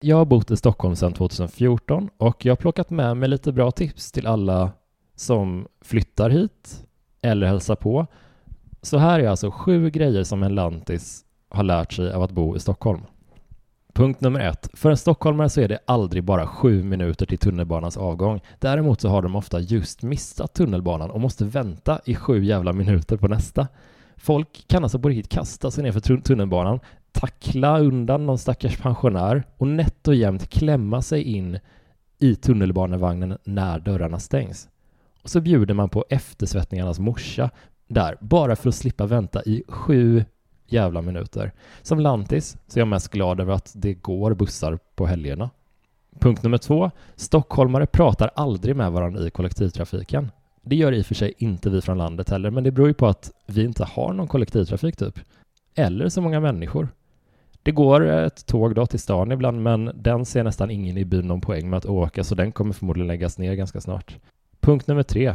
Jag 0.00 0.16
har 0.16 0.24
bott 0.24 0.50
i 0.50 0.56
Stockholm 0.56 0.96
sedan 0.96 1.12
2014 1.12 2.10
och 2.16 2.44
jag 2.44 2.52
har 2.52 2.56
plockat 2.56 2.90
med 2.90 3.16
mig 3.16 3.28
lite 3.28 3.52
bra 3.52 3.70
tips 3.70 4.12
till 4.12 4.26
alla 4.26 4.72
som 5.14 5.66
flyttar 5.80 6.30
hit 6.30 6.84
eller 7.22 7.46
hälsar 7.46 7.76
på. 7.76 8.06
Så 8.82 8.98
här 8.98 9.20
är 9.20 9.28
alltså 9.28 9.50
sju 9.50 9.90
grejer 9.90 10.24
som 10.24 10.42
en 10.42 10.54
lantis 10.54 11.24
har 11.48 11.62
lärt 11.62 11.92
sig 11.92 12.12
av 12.12 12.22
att 12.22 12.30
bo 12.30 12.56
i 12.56 12.60
Stockholm. 12.60 13.00
Punkt 13.92 14.20
nummer 14.20 14.40
ett. 14.40 14.70
För 14.72 14.90
en 14.90 14.96
stockholmare 14.96 15.48
så 15.48 15.60
är 15.60 15.68
det 15.68 15.78
aldrig 15.84 16.24
bara 16.24 16.46
sju 16.46 16.82
minuter 16.82 17.26
till 17.26 17.38
tunnelbanans 17.38 17.96
avgång. 17.96 18.40
Däremot 18.58 19.00
så 19.00 19.08
har 19.08 19.22
de 19.22 19.36
ofta 19.36 19.60
just 19.60 20.02
missat 20.02 20.54
tunnelbanan 20.54 21.10
och 21.10 21.20
måste 21.20 21.44
vänta 21.44 22.00
i 22.04 22.14
sju 22.14 22.44
jävla 22.44 22.72
minuter 22.72 23.16
på 23.16 23.28
nästa. 23.28 23.68
Folk 24.16 24.64
kan 24.68 24.82
alltså 24.82 24.98
på 24.98 25.08
riktigt 25.08 25.32
kasta 25.32 25.70
sig 25.70 25.84
ner 25.84 25.92
för 25.92 26.20
tunnelbanan, 26.20 26.80
tackla 27.20 27.78
undan 27.78 28.26
någon 28.26 28.38
stackars 28.38 28.76
pensionär 28.76 29.44
och 29.56 29.66
nätt 29.66 30.08
och 30.08 30.14
jämnt 30.14 30.48
klämma 30.48 31.02
sig 31.02 31.22
in 31.22 31.58
i 32.18 32.34
tunnelbanevagnen 32.34 33.38
när 33.44 33.78
dörrarna 33.80 34.18
stängs. 34.18 34.68
Och 35.22 35.30
så 35.30 35.40
bjuder 35.40 35.74
man 35.74 35.88
på 35.88 36.04
eftersvettningarnas 36.08 36.98
morsa 36.98 37.50
där, 37.88 38.16
bara 38.20 38.56
för 38.56 38.68
att 38.68 38.74
slippa 38.74 39.06
vänta 39.06 39.42
i 39.42 39.62
sju 39.68 40.24
jävla 40.66 41.02
minuter. 41.02 41.52
Som 41.82 42.00
lantis 42.00 42.56
så 42.66 42.78
är 42.78 42.80
jag 42.80 42.88
mest 42.88 43.08
glad 43.08 43.40
över 43.40 43.52
att 43.52 43.72
det 43.76 43.94
går 43.94 44.34
bussar 44.34 44.78
på 44.94 45.06
helgerna. 45.06 45.50
Punkt 46.20 46.42
nummer 46.42 46.58
två. 46.58 46.90
Stockholmare 47.16 47.86
pratar 47.86 48.30
aldrig 48.34 48.76
med 48.76 48.92
varandra 48.92 49.26
i 49.26 49.30
kollektivtrafiken. 49.30 50.30
Det 50.62 50.76
gör 50.76 50.92
i 50.92 51.02
och 51.02 51.06
för 51.06 51.14
sig 51.14 51.34
inte 51.38 51.70
vi 51.70 51.80
från 51.80 51.98
landet 51.98 52.30
heller, 52.30 52.50
men 52.50 52.64
det 52.64 52.70
beror 52.70 52.88
ju 52.88 52.94
på 52.94 53.06
att 53.06 53.32
vi 53.46 53.64
inte 53.64 53.84
har 53.84 54.12
någon 54.12 54.28
kollektivtrafik 54.28 54.96
typ. 54.96 55.20
Eller 55.74 56.08
så 56.08 56.20
många 56.20 56.40
människor. 56.40 56.88
Det 57.66 57.72
går 57.72 58.06
ett 58.06 58.46
tåg 58.46 58.74
då 58.74 58.86
till 58.86 58.98
stan 58.98 59.32
ibland, 59.32 59.62
men 59.62 59.90
den 59.94 60.24
ser 60.24 60.44
nästan 60.44 60.70
ingen 60.70 60.96
i 60.96 61.04
byn 61.04 61.26
någon 61.26 61.40
poäng 61.40 61.70
med 61.70 61.76
att 61.76 61.86
åka, 61.86 62.24
så 62.24 62.34
den 62.34 62.52
kommer 62.52 62.72
förmodligen 62.72 63.06
läggas 63.06 63.38
ner 63.38 63.54
ganska 63.54 63.80
snart. 63.80 64.16
Punkt 64.60 64.86
nummer 64.86 65.02
tre. 65.02 65.34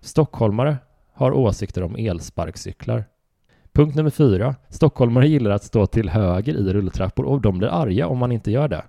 Stockholmare 0.00 0.76
har 1.12 1.32
åsikter 1.32 1.82
om 1.82 1.96
elsparkcyklar. 1.96 3.04
Punkt 3.72 3.96
nummer 3.96 4.10
fyra. 4.10 4.54
Stockholmare 4.68 5.28
gillar 5.28 5.50
att 5.50 5.64
stå 5.64 5.86
till 5.86 6.08
höger 6.08 6.54
i 6.54 6.72
rulltrappor 6.72 7.24
och 7.24 7.40
de 7.40 7.58
blir 7.58 7.68
arga 7.68 8.06
om 8.06 8.18
man 8.18 8.32
inte 8.32 8.50
gör 8.50 8.68
det. 8.68 8.84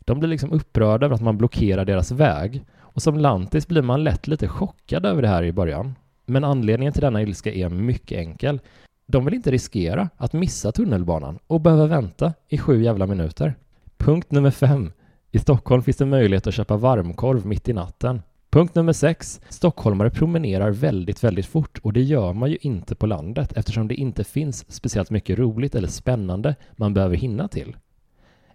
De 0.00 0.18
blir 0.18 0.28
liksom 0.28 0.52
upprörda 0.52 1.06
över 1.06 1.14
att 1.14 1.22
man 1.22 1.38
blockerar 1.38 1.84
deras 1.84 2.12
väg 2.12 2.64
och 2.78 3.02
som 3.02 3.18
lantis 3.18 3.68
blir 3.68 3.82
man 3.82 4.04
lätt 4.04 4.26
lite 4.26 4.48
chockad 4.48 5.06
över 5.06 5.22
det 5.22 5.28
här 5.28 5.42
i 5.42 5.52
början. 5.52 5.94
Men 6.26 6.44
anledningen 6.44 6.92
till 6.92 7.02
denna 7.02 7.22
ilska 7.22 7.52
är 7.52 7.68
mycket 7.68 8.18
enkel. 8.18 8.60
De 9.06 9.24
vill 9.24 9.34
inte 9.34 9.50
riskera 9.50 10.10
att 10.16 10.32
missa 10.32 10.72
tunnelbanan 10.72 11.38
och 11.46 11.60
behöva 11.60 11.86
vänta 11.86 12.34
i 12.48 12.58
sju 12.58 12.82
jävla 12.82 13.06
minuter. 13.06 13.54
Punkt 13.96 14.30
nummer 14.30 14.50
fem. 14.50 14.92
I 15.30 15.38
Stockholm 15.38 15.82
finns 15.82 15.96
det 15.96 16.06
möjlighet 16.06 16.46
att 16.46 16.54
köpa 16.54 16.76
varmkorv 16.76 17.46
mitt 17.46 17.68
i 17.68 17.72
natten. 17.72 18.22
Punkt 18.50 18.74
nummer 18.74 18.92
sex. 18.92 19.40
Stockholmare 19.48 20.10
promenerar 20.10 20.70
väldigt, 20.70 21.24
väldigt 21.24 21.46
fort 21.46 21.78
och 21.82 21.92
det 21.92 22.02
gör 22.02 22.32
man 22.32 22.50
ju 22.50 22.58
inte 22.60 22.94
på 22.94 23.06
landet 23.06 23.52
eftersom 23.52 23.88
det 23.88 23.94
inte 23.94 24.24
finns 24.24 24.72
speciellt 24.72 25.10
mycket 25.10 25.38
roligt 25.38 25.74
eller 25.74 25.88
spännande 25.88 26.54
man 26.76 26.94
behöver 26.94 27.16
hinna 27.16 27.48
till. 27.48 27.76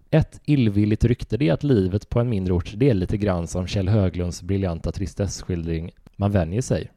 Ett 0.10 0.42
illvilligt 0.46 1.04
rykte 1.04 1.38
det 1.38 1.50
är 1.50 1.54
att 1.54 1.64
livet 1.64 2.10
på 2.10 2.20
en 2.20 2.30
mindre 2.30 2.54
ort 2.54 2.74
det 2.76 2.90
är 2.90 2.94
lite 2.94 3.18
grann 3.18 3.48
som 3.48 3.68
Kjell 3.68 3.90
Höglunds 3.90 4.42
briljanta 4.42 4.92
tristessskildring 4.92 5.92
Man 6.16 6.32
vänjer 6.32 6.62
sig. 6.62 6.92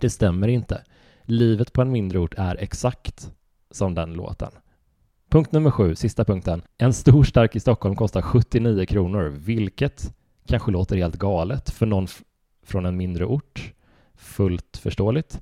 Det 0.00 0.10
stämmer 0.10 0.48
inte. 0.48 0.82
Livet 1.24 1.72
på 1.72 1.82
en 1.82 1.92
mindre 1.92 2.18
ort 2.18 2.34
är 2.36 2.56
exakt 2.56 3.30
som 3.70 3.94
den 3.94 4.12
låten. 4.12 4.50
Punkt 5.28 5.52
nummer 5.52 5.70
sju, 5.70 5.94
sista 5.94 6.24
punkten. 6.24 6.62
En 6.78 6.92
stor 6.92 7.24
stark 7.24 7.56
i 7.56 7.60
Stockholm 7.60 7.96
kostar 7.96 8.22
79 8.22 8.86
kronor, 8.86 9.28
vilket 9.28 10.14
kanske 10.46 10.70
låter 10.70 10.96
helt 10.96 11.16
galet 11.16 11.70
för 11.70 11.86
någon 11.86 12.06
från 12.62 12.86
en 12.86 12.96
mindre 12.96 13.26
ort. 13.26 13.72
Fullt 14.14 14.76
förståeligt. 14.76 15.40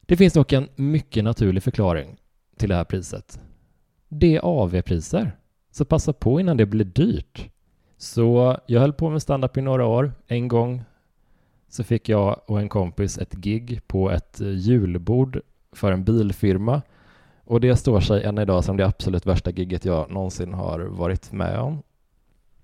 Det 0.00 0.16
finns 0.16 0.32
dock 0.32 0.52
en 0.52 0.68
mycket 0.76 1.24
naturlig 1.24 1.62
förklaring 1.62 2.16
till 2.56 2.68
det 2.68 2.74
här 2.74 2.84
priset. 2.84 3.40
Det 4.08 4.36
är 4.36 4.40
AV-priser, 4.44 5.36
så 5.70 5.84
passa 5.84 6.12
på 6.12 6.40
innan 6.40 6.56
det 6.56 6.66
blir 6.66 6.84
dyrt. 6.84 7.50
Så 7.96 8.58
jag 8.66 8.80
höll 8.80 8.92
på 8.92 9.10
med 9.10 9.22
standup 9.22 9.56
i 9.56 9.60
några 9.60 9.86
år. 9.86 10.12
En 10.26 10.48
gång 10.48 10.84
så 11.74 11.84
fick 11.84 12.08
jag 12.08 12.40
och 12.46 12.60
en 12.60 12.68
kompis 12.68 13.18
ett 13.18 13.32
gig 13.32 13.80
på 13.86 14.10
ett 14.10 14.40
eh, 14.40 14.48
julbord 14.48 15.40
för 15.72 15.92
en 15.92 16.04
bilfirma. 16.04 16.82
Och 17.44 17.60
det 17.60 17.76
står 17.76 18.00
sig 18.00 18.24
än 18.24 18.38
idag 18.38 18.64
som 18.64 18.76
det 18.76 18.86
absolut 18.86 19.26
värsta 19.26 19.50
gigget 19.50 19.84
jag 19.84 20.10
någonsin 20.10 20.54
har 20.54 20.80
varit 20.80 21.32
med 21.32 21.58
om. 21.58 21.82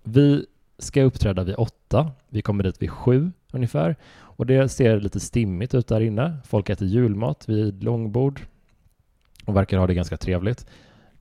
Vi 0.03 0.47
ska 0.79 1.03
uppträda 1.03 1.45
vid 1.45 1.55
åtta. 1.55 2.11
Vi 2.29 2.43
kommer 2.43 2.65
dit 2.65 2.83
vid 2.83 2.91
sju 2.91 3.33
ungefär. 3.53 3.97
Och 4.19 4.47
det 4.47 4.69
ser 4.69 5.01
lite 5.01 5.21
stimmigt 5.21 5.75
ut 5.75 5.87
där 5.87 6.01
inne. 6.01 6.37
Folk 6.45 6.71
äter 6.71 6.89
julmat 6.89 7.49
vid 7.49 7.85
långbord 7.85 8.41
och 9.45 9.57
verkar 9.57 9.79
ha 9.79 9.87
det 9.87 9.95
ganska 9.95 10.17
trevligt. 10.17 10.67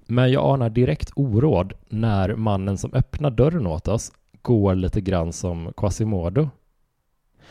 Men 0.08 0.32
jag 0.32 0.54
anar 0.54 0.70
direkt 0.70 1.12
oråd 1.16 1.74
när 1.88 2.36
mannen 2.36 2.78
som 2.78 2.94
öppnar 2.94 3.32
dörren 3.32 3.68
åt 3.68 3.88
oss 3.88 4.12
går 4.42 4.76
lite 4.76 5.02
grann 5.02 5.34
som 5.34 5.74
Quasimodo. 5.78 6.50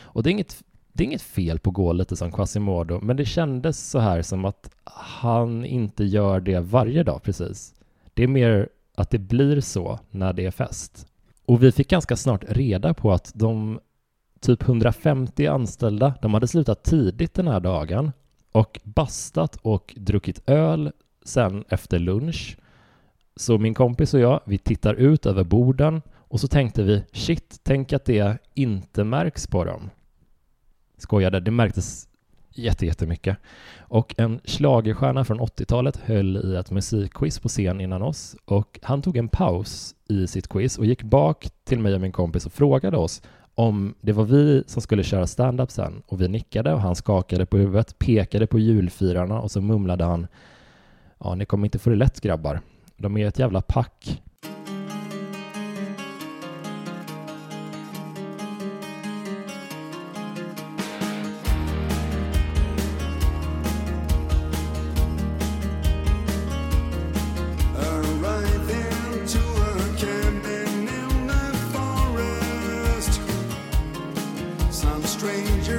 Och 0.01 0.23
det 0.23 0.29
är 0.29 0.31
inget, 0.31 0.63
det 0.93 1.03
är 1.03 1.05
inget 1.05 1.21
fel 1.21 1.59
på 1.59 1.69
att 1.69 1.73
gå 1.75 1.93
lite 1.93 2.15
som 2.15 2.31
Quasimodo, 2.31 2.99
men 3.01 3.17
det 3.17 3.25
kändes 3.25 3.89
så 3.89 3.99
här 3.99 4.21
som 4.21 4.45
att 4.45 4.69
han 4.83 5.65
inte 5.65 6.03
gör 6.03 6.39
det 6.39 6.59
varje 6.59 7.03
dag 7.03 7.23
precis. 7.23 7.73
Det 8.13 8.23
är 8.23 8.27
mer 8.27 8.69
att 8.95 9.09
det 9.09 9.19
blir 9.19 9.61
så 9.61 9.99
när 10.09 10.33
det 10.33 10.45
är 10.45 10.51
fest. 10.51 11.07
Och 11.45 11.63
vi 11.63 11.71
fick 11.71 11.89
ganska 11.89 12.15
snart 12.15 12.43
reda 12.47 12.93
på 12.93 13.11
att 13.11 13.31
de 13.35 13.79
typ 14.39 14.61
150 14.61 15.47
anställda, 15.47 16.13
de 16.21 16.33
hade 16.33 16.47
slutat 16.47 16.83
tidigt 16.83 17.33
den 17.33 17.47
här 17.47 17.59
dagen 17.59 18.11
och 18.51 18.79
bastat 18.83 19.55
och 19.61 19.93
druckit 19.97 20.49
öl 20.49 20.91
sen 21.25 21.63
efter 21.69 21.99
lunch. 21.99 22.57
Så 23.35 23.57
min 23.57 23.73
kompis 23.73 24.13
och 24.13 24.19
jag, 24.19 24.39
vi 24.45 24.57
tittar 24.57 24.93
ut 24.93 25.25
över 25.25 25.43
borden 25.43 26.01
och 26.29 26.39
så 26.39 26.47
tänkte 26.47 26.83
vi 26.83 27.03
shit, 27.11 27.59
tänk 27.63 27.93
att 27.93 28.05
det 28.05 28.37
inte 28.53 29.03
märks 29.03 29.47
på 29.47 29.65
dem. 29.65 29.89
Skojade, 30.97 31.39
det 31.39 31.51
märktes 31.51 32.07
jätte, 32.49 32.85
jättemycket. 32.85 33.37
Och 33.79 34.15
en 34.17 34.39
schlagerstjärna 34.45 35.25
från 35.25 35.39
80-talet 35.39 35.97
höll 35.97 36.37
i 36.37 36.55
ett 36.55 36.71
musikquiz 36.71 37.39
på 37.39 37.49
scen 37.49 37.81
innan 37.81 38.01
oss 38.01 38.35
och 38.45 38.79
han 38.83 39.01
tog 39.01 39.17
en 39.17 39.27
paus 39.27 39.95
i 40.09 40.27
sitt 40.27 40.47
quiz 40.47 40.77
och 40.77 40.85
gick 40.85 41.03
bak 41.03 41.49
till 41.63 41.79
mig 41.79 41.95
och 41.95 42.01
min 42.01 42.11
kompis 42.11 42.45
och 42.45 42.53
frågade 42.53 42.97
oss 42.97 43.21
om 43.55 43.95
det 44.01 44.11
var 44.11 44.23
vi 44.23 44.63
som 44.67 44.81
skulle 44.81 45.03
köra 45.03 45.27
stand-up 45.27 45.71
sen 45.71 46.03
och 46.07 46.21
vi 46.21 46.27
nickade 46.27 46.73
och 46.73 46.81
han 46.81 46.95
skakade 46.95 47.45
på 47.45 47.57
huvudet, 47.57 47.99
pekade 47.99 48.47
på 48.47 48.59
julfirarna 48.59 49.41
och 49.41 49.51
så 49.51 49.61
mumlade 49.61 50.03
han 50.03 50.27
Ja, 51.19 51.35
ni 51.35 51.45
kommer 51.45 51.67
inte 51.67 51.79
få 51.79 51.89
det 51.89 51.95
lätt 51.95 52.21
grabbar. 52.21 52.61
De 52.97 53.17
är 53.17 53.27
ett 53.27 53.39
jävla 53.39 53.61
pack. 53.61 54.21
stranger. 75.19 75.78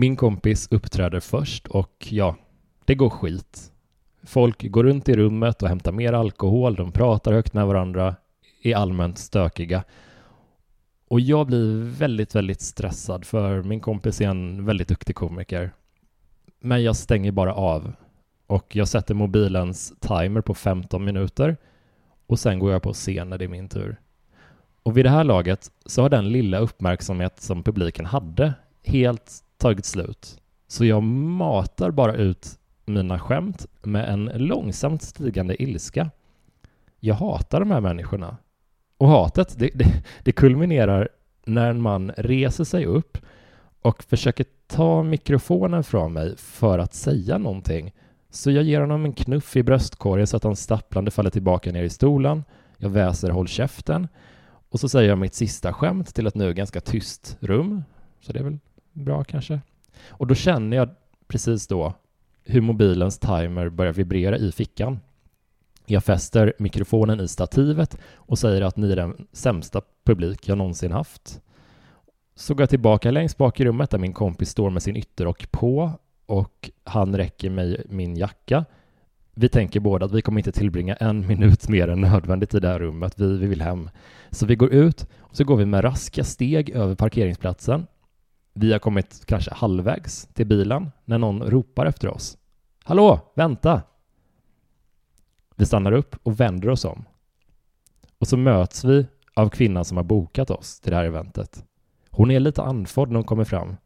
Min 0.00 0.16
kompis 0.16 0.68
uppträder 0.70 1.20
först 1.20 1.66
och 1.66 2.06
ja, 2.10 2.36
det 2.84 2.94
går 2.94 3.10
skit. 3.10 3.72
Folk 4.22 4.70
går 4.70 4.84
runt 4.84 5.08
i 5.08 5.16
rummet 5.16 5.62
och 5.62 5.68
hämtar 5.68 5.92
mer 5.92 6.12
alkohol, 6.12 6.74
de 6.74 6.92
pratar 6.92 7.32
högt 7.32 7.54
med 7.54 7.66
varandra, 7.66 8.16
är 8.62 8.76
allmänt 8.76 9.18
stökiga. 9.18 9.84
Och 11.08 11.20
jag 11.20 11.46
blir 11.46 11.82
väldigt, 11.98 12.34
väldigt 12.34 12.60
stressad 12.60 13.24
för 13.24 13.62
min 13.62 13.80
kompis 13.80 14.20
är 14.20 14.28
en 14.28 14.64
väldigt 14.64 14.88
duktig 14.88 15.16
komiker. 15.16 15.72
Men 16.60 16.82
jag 16.82 16.96
stänger 16.96 17.32
bara 17.32 17.54
av 17.54 17.92
och 18.46 18.76
jag 18.76 18.88
sätter 18.88 19.14
mobilens 19.14 19.92
timer 20.00 20.40
på 20.40 20.54
15 20.54 21.04
minuter 21.04 21.56
och 22.26 22.38
sen 22.38 22.58
går 22.58 22.72
jag 22.72 22.82
på 22.82 22.92
scen 22.92 23.30
när 23.30 23.38
det 23.38 23.44
är 23.44 23.48
min 23.48 23.68
tur. 23.68 24.00
Och 24.82 24.96
vid 24.96 25.04
det 25.04 25.10
här 25.10 25.24
laget 25.24 25.70
så 25.86 26.02
har 26.02 26.08
den 26.08 26.32
lilla 26.32 26.58
uppmärksamhet 26.58 27.40
som 27.40 27.62
publiken 27.62 28.06
hade 28.06 28.54
helt 28.84 29.44
tagit 29.60 29.84
slut. 29.84 30.40
Så 30.68 30.84
jag 30.84 31.02
matar 31.02 31.90
bara 31.90 32.14
ut 32.14 32.58
mina 32.84 33.18
skämt 33.18 33.66
med 33.82 34.08
en 34.08 34.24
långsamt 34.24 35.02
stigande 35.02 35.62
ilska. 35.62 36.10
Jag 37.00 37.14
hatar 37.14 37.60
de 37.60 37.70
här 37.70 37.80
människorna. 37.80 38.36
Och 38.96 39.08
hatet, 39.08 39.58
det, 39.58 39.70
det, 39.74 40.04
det 40.24 40.32
kulminerar 40.32 41.08
när 41.44 41.70
en 41.70 41.80
man 41.80 42.12
reser 42.16 42.64
sig 42.64 42.86
upp 42.86 43.18
och 43.82 44.02
försöker 44.02 44.46
ta 44.66 45.02
mikrofonen 45.02 45.84
från 45.84 46.12
mig 46.12 46.36
för 46.36 46.78
att 46.78 46.94
säga 46.94 47.38
någonting. 47.38 47.92
Så 48.30 48.50
jag 48.50 48.64
ger 48.64 48.80
honom 48.80 49.04
en 49.04 49.12
knuff 49.12 49.56
i 49.56 49.62
bröstkorgen 49.62 50.26
så 50.26 50.36
att 50.36 50.44
han 50.44 50.56
stapplande 50.56 51.10
faller 51.10 51.30
tillbaka 51.30 51.72
ner 51.72 51.82
i 51.82 51.90
stolen. 51.90 52.44
Jag 52.76 52.90
väser 52.90 53.30
håll 53.30 53.48
käften 53.48 54.08
och 54.70 54.80
så 54.80 54.88
säger 54.88 55.08
jag 55.08 55.18
mitt 55.18 55.34
sista 55.34 55.72
skämt 55.72 56.14
till 56.14 56.26
ett 56.26 56.34
nu 56.34 56.54
ganska 56.54 56.80
tyst 56.80 57.36
rum. 57.40 57.84
Så 58.20 58.32
det 58.32 58.38
är 58.38 58.44
väl 58.44 58.58
bra 58.92 59.24
kanske. 59.24 59.60
Och 60.08 60.26
då 60.26 60.34
känner 60.34 60.76
jag 60.76 60.88
precis 61.28 61.66
då 61.66 61.94
hur 62.44 62.60
mobilens 62.60 63.18
timer 63.18 63.68
börjar 63.68 63.92
vibrera 63.92 64.36
i 64.36 64.52
fickan. 64.52 65.00
Jag 65.86 66.04
fäster 66.04 66.52
mikrofonen 66.58 67.20
i 67.20 67.28
stativet 67.28 67.98
och 68.14 68.38
säger 68.38 68.62
att 68.62 68.76
ni 68.76 68.92
är 68.92 68.96
den 68.96 69.26
sämsta 69.32 69.80
publik 70.04 70.48
jag 70.48 70.58
någonsin 70.58 70.92
haft. 70.92 71.40
Så 72.34 72.54
går 72.54 72.62
jag 72.62 72.70
tillbaka 72.70 73.10
längst 73.10 73.36
bak 73.36 73.60
i 73.60 73.64
rummet 73.64 73.90
där 73.90 73.98
min 73.98 74.12
kompis 74.12 74.50
står 74.50 74.70
med 74.70 74.82
sin 74.82 74.96
ytterrock 74.96 75.50
på 75.50 75.92
och 76.26 76.70
han 76.84 77.16
räcker 77.16 77.50
mig 77.50 77.82
min 77.88 78.16
jacka. 78.16 78.64
Vi 79.34 79.48
tänker 79.48 79.80
båda 79.80 80.06
att 80.06 80.12
vi 80.12 80.22
kommer 80.22 80.40
inte 80.40 80.52
tillbringa 80.52 80.94
en 80.94 81.26
minut 81.26 81.68
mer 81.68 81.88
än 81.88 82.00
nödvändigt 82.00 82.54
i 82.54 82.60
det 82.60 82.68
här 82.68 82.78
rummet. 82.78 83.18
Vi, 83.18 83.38
vi 83.38 83.46
vill 83.46 83.62
hem. 83.62 83.90
Så 84.30 84.46
vi 84.46 84.56
går 84.56 84.72
ut 84.72 85.06
och 85.18 85.36
så 85.36 85.44
går 85.44 85.56
vi 85.56 85.66
med 85.66 85.84
raska 85.84 86.24
steg 86.24 86.70
över 86.70 86.94
parkeringsplatsen. 86.94 87.86
Vi 88.60 88.72
har 88.72 88.78
kommit 88.78 89.26
kanske 89.26 89.54
halvvägs 89.54 90.28
till 90.32 90.46
bilen 90.46 90.90
när 91.04 91.18
någon 91.18 91.42
ropar 91.42 91.86
efter 91.86 92.08
oss. 92.08 92.38
Hallå, 92.84 93.20
vänta! 93.34 93.82
Vi 95.56 95.66
stannar 95.66 95.92
upp 95.92 96.16
och 96.22 96.40
vänder 96.40 96.68
oss 96.68 96.84
om. 96.84 97.04
Och 98.18 98.28
så 98.28 98.36
möts 98.36 98.84
vi 98.84 99.06
av 99.34 99.48
kvinnan 99.48 99.84
som 99.84 99.96
har 99.96 100.04
bokat 100.04 100.50
oss 100.50 100.80
till 100.80 100.90
det 100.90 100.96
här 100.96 101.04
eventet. 101.04 101.64
Hon 102.10 102.30
är 102.30 102.40
lite 102.40 102.62
andfådd 102.62 103.08
när 103.08 103.16
hon 103.16 103.24
kommer 103.24 103.44
fram. 103.44 103.76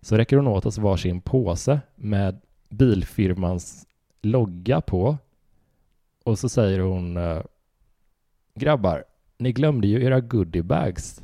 Så 0.00 0.16
räcker 0.16 0.36
hon 0.36 0.46
åt 0.46 0.66
oss 0.66 0.78
varsin 0.78 1.20
påse 1.20 1.80
med 1.94 2.40
bilfirmans 2.68 3.86
logga 4.22 4.80
på. 4.80 5.16
Och 6.24 6.38
så 6.38 6.48
säger 6.48 6.80
hon 6.80 7.16
eh, 7.16 7.42
Grabbar, 8.54 9.04
ni 9.38 9.52
glömde 9.52 9.86
ju 9.86 10.04
era 10.04 10.20
goodiebags. 10.20 11.22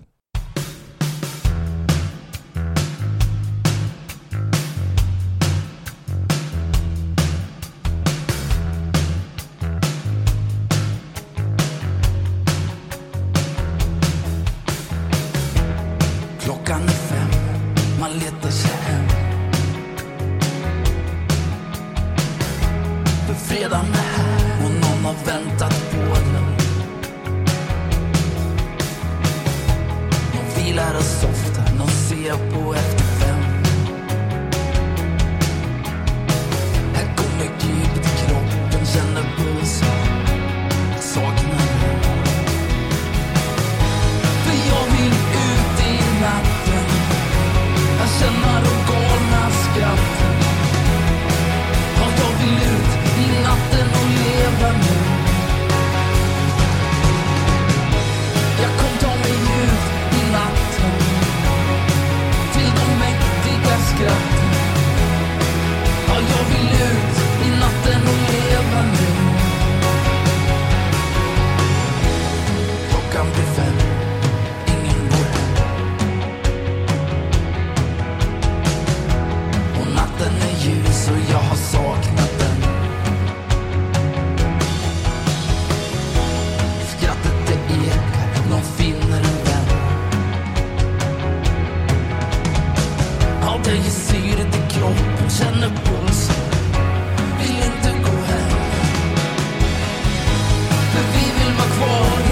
Någon 32.32 32.81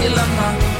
hela 0.01 0.25
natten. 0.25 0.70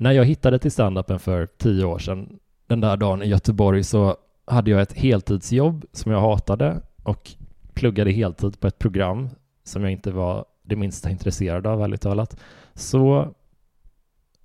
När 0.00 0.12
jag 0.12 0.24
hittade 0.24 0.58
till 0.58 0.70
standupen 0.70 1.18
för 1.18 1.46
tio 1.46 1.84
år 1.84 1.98
sedan, 1.98 2.38
den 2.66 2.80
där 2.80 2.96
dagen 2.96 3.22
i 3.22 3.26
Göteborg, 3.26 3.84
så 3.84 4.16
hade 4.44 4.70
jag 4.70 4.80
ett 4.80 4.92
heltidsjobb 4.92 5.84
som 5.92 6.12
jag 6.12 6.20
hatade 6.20 6.80
och 7.02 7.30
pluggade 7.74 8.10
heltid 8.10 8.60
på 8.60 8.66
ett 8.66 8.78
program 8.78 9.28
som 9.64 9.82
jag 9.82 9.92
inte 9.92 10.10
var 10.10 10.44
det 10.62 10.76
minsta 10.76 11.10
intresserad 11.10 11.66
av, 11.66 11.82
ärligt 11.82 12.00
talat. 12.00 12.40
Så 12.74 13.34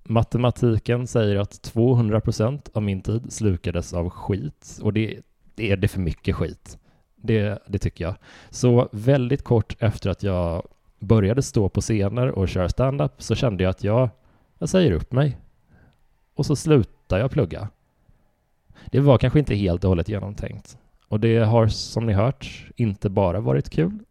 matematiken 0.04 1.08
säger 1.08 1.36
att 1.36 1.62
200 1.62 2.22
procent 2.22 2.70
av 2.74 2.84
min 2.84 3.02
tid 3.02 3.34
slukades 3.34 3.94
av 3.94 4.10
skit 4.10 4.80
och 4.82 4.94
det, 4.94 5.22
det 5.56 5.72
är 5.72 5.78
det 5.78 5.88
för 5.88 6.00
mycket 6.00 6.36
skit. 6.36 6.78
Det, 7.16 7.60
det 7.68 7.80
tycker 7.80 8.06
jag. 8.06 8.16
Så 8.50 8.90
väldigt 8.92 9.44
kort 9.44 9.76
efter 9.80 10.10
att 10.10 10.24
jag 10.24 10.68
började 11.00 11.42
stå 11.42 11.70
på 11.70 11.82
scener 11.82 12.28
och 12.28 12.50
köra 12.50 12.70
stand-up 12.70 13.22
så 13.22 13.36
kände 13.36 13.64
jag 13.64 13.70
att 13.70 13.84
jag, 13.84 14.10
jag 14.60 14.70
säger 14.70 14.92
upp 14.92 15.12
mig. 15.12 15.38
Och 16.36 16.46
så 16.46 16.56
slutar 16.56 17.20
jag 17.20 17.32
plugga. 17.32 17.70
Det 18.86 19.00
var 19.00 19.18
kanske 19.18 19.40
inte 19.40 19.56
helt 19.56 19.84
och 19.84 19.90
hållet 19.90 20.10
genomtänkt. 20.10 20.78
Och 21.08 21.20
det 21.20 21.38
har, 21.38 21.68
som 21.68 22.06
ni 22.06 22.14
hört, 22.14 22.66
inte 22.76 23.10
bara 23.10 23.40
varit 23.40 23.70
kul. 23.70 23.92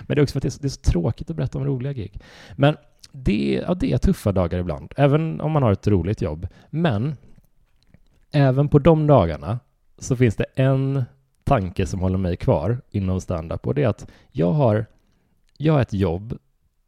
Men 0.00 0.14
det 0.14 0.20
är 0.20 0.22
också 0.22 0.32
för 0.32 0.38
att 0.38 0.42
det 0.42 0.48
är, 0.48 0.50
så, 0.50 0.60
det 0.60 0.66
är 0.66 0.68
så 0.68 0.80
tråkigt 0.80 1.30
att 1.30 1.36
berätta 1.36 1.58
om 1.58 1.64
roliga 1.64 1.92
gig. 1.92 2.20
Men 2.56 2.76
det, 3.12 3.62
ja, 3.66 3.74
det 3.74 3.92
är 3.92 3.98
tuffa 3.98 4.32
dagar 4.32 4.58
ibland, 4.58 4.94
även 4.96 5.40
om 5.40 5.52
man 5.52 5.62
har 5.62 5.72
ett 5.72 5.86
roligt 5.86 6.22
jobb. 6.22 6.48
Men 6.70 7.16
även 8.30 8.68
på 8.68 8.78
de 8.78 9.06
dagarna 9.06 9.58
så 9.98 10.16
finns 10.16 10.36
det 10.36 10.46
en 10.54 11.04
tanke 11.44 11.86
som 11.86 12.00
håller 12.00 12.18
mig 12.18 12.36
kvar 12.36 12.80
inom 12.90 13.20
standup 13.20 13.66
och 13.66 13.74
det 13.74 13.82
är 13.82 13.88
att 13.88 14.10
jag 14.32 14.52
har, 14.52 14.86
jag 15.56 15.72
har 15.72 15.80
ett 15.80 15.92
jobb 15.92 16.38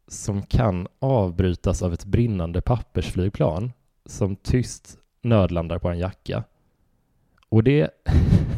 som 0.09 0.41
kan 0.41 0.87
avbrytas 0.99 1.81
av 1.81 1.93
ett 1.93 2.05
brinnande 2.05 2.61
pappersflygplan 2.61 3.71
som 4.05 4.35
tyst 4.35 4.97
nödlandar 5.21 5.79
på 5.79 5.89
en 5.89 5.99
jacka. 5.99 6.43
Och 7.49 7.63
det, 7.63 7.89